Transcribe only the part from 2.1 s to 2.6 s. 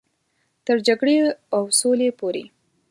پورې.